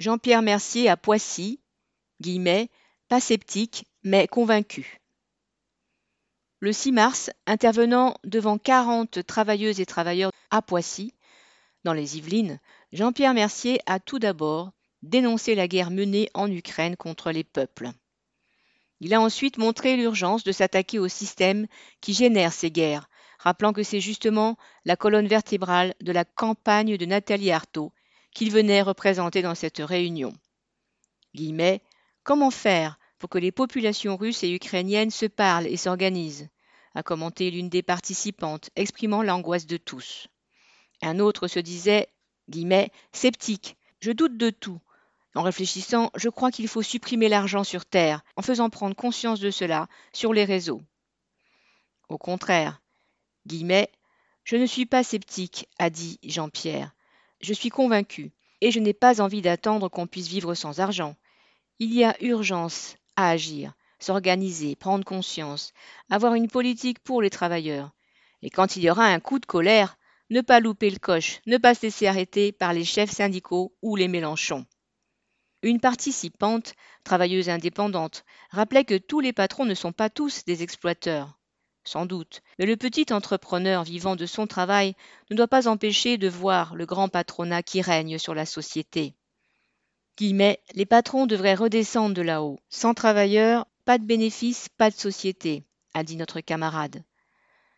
[0.00, 1.60] Jean-Pierre Mercier à Poissy,
[2.22, 2.70] guillemets,
[3.08, 4.98] pas sceptique, mais convaincu.
[6.60, 11.12] Le 6 mars, intervenant devant 40 travailleuses et travailleurs à Poissy,
[11.84, 12.60] dans les Yvelines,
[12.94, 17.90] Jean-Pierre Mercier a tout d'abord dénoncé la guerre menée en Ukraine contre les peuples.
[19.00, 21.66] Il a ensuite montré l'urgence de s'attaquer au système
[22.00, 24.56] qui génère ces guerres, rappelant que c'est justement
[24.86, 27.92] la colonne vertébrale de la campagne de Nathalie Arthaud
[28.34, 30.32] qu'il venait représenter dans cette réunion.
[31.34, 31.82] Guillemets,
[32.22, 36.48] comment faire pour que les populations russes et ukrainiennes se parlent et s'organisent?
[36.94, 40.28] a commenté l'une des participantes, exprimant l'angoisse de tous.
[41.02, 42.08] Un autre se disait,
[42.48, 44.80] guillemets, sceptique, je doute de tout.
[45.34, 49.50] En réfléchissant, je crois qu'il faut supprimer l'argent sur Terre, en faisant prendre conscience de
[49.50, 50.82] cela sur les réseaux.
[52.08, 52.82] Au contraire,
[53.46, 53.90] guillemets,
[54.42, 56.92] je ne suis pas sceptique, a dit Jean-Pierre.
[57.40, 61.16] Je suis convaincu, et je n'ai pas envie d'attendre qu'on puisse vivre sans argent.
[61.78, 65.72] Il y a urgence à agir, s'organiser, prendre conscience,
[66.10, 67.92] avoir une politique pour les travailleurs.
[68.42, 69.96] Et quand il y aura un coup de colère,
[70.28, 73.96] ne pas louper le coche, ne pas se laisser arrêter par les chefs syndicaux ou
[73.96, 74.66] les Mélenchons.
[75.62, 76.74] Une participante,
[77.04, 81.39] travailleuse indépendante, rappelait que tous les patrons ne sont pas tous des exploiteurs.
[81.84, 84.94] Sans doute, mais le petit entrepreneur vivant de son travail
[85.30, 89.14] ne doit pas empêcher de voir le grand patronat qui règne sur la société.
[90.18, 92.58] Guillemets, les patrons devraient redescendre de là-haut.
[92.68, 95.64] Sans travailleurs, pas de bénéfices, pas de société,
[95.94, 97.02] a dit notre camarade.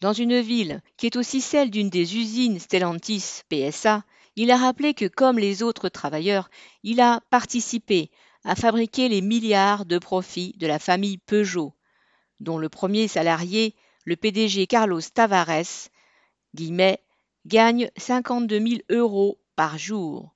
[0.00, 4.04] Dans une ville qui est aussi celle d'une des usines Stellantis PSA,
[4.36, 6.50] il a rappelé que comme les autres travailleurs,
[6.82, 8.10] il a participé
[8.42, 11.72] à fabriquer les milliards de profits de la famille Peugeot,
[12.40, 15.88] dont le premier salarié, le PDG Carlos Tavares,
[16.54, 17.00] guillemets,
[17.46, 20.34] gagne 52 000 euros par jour.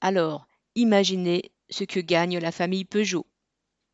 [0.00, 3.26] Alors, imaginez ce que gagne la famille Peugeot.